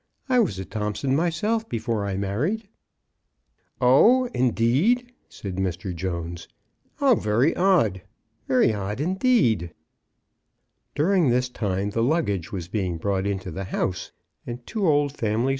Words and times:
"I 0.35 0.39
was 0.39 0.57
a 0.57 0.65
Thompson 0.65 1.15
myself 1.15 1.69
before 1.69 2.07
I 2.07 2.17
married."'' 2.17 2.67
Oh— 3.99 4.25
indeed!" 4.33 5.11
said 5.29 5.57
Mr. 5.57 5.93
Jones." 5.95 6.47
How 6.99 7.13
very 7.13 7.55
odd!— 7.55 8.01
very 8.47 8.73
odd 8.73 8.99
indeed." 8.99 9.75
During 10.95 11.29
this 11.29 11.49
time 11.49 11.91
the 11.91 12.01
luggage 12.01 12.51
was 12.51 12.67
being 12.67 12.97
brought 12.97 13.27
into 13.27 13.51
the 13.51 13.65
house, 13.65 14.11
and 14.47 14.65
two 14.65 14.87
old 14.87 15.11
family 15.11 15.11
MRS. 15.11 15.19
BROWN 15.19 15.19
AT 15.19 15.19
THOMPSON 15.33 15.41
HALL. 15.43 15.49